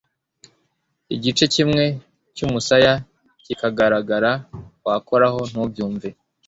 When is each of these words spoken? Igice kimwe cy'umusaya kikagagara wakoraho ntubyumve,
Igice 1.15 1.45
kimwe 1.53 1.83
cy'umusaya 2.35 2.93
kikagagara 3.43 4.31
wakoraho 4.85 5.39
ntubyumve, 5.51 6.09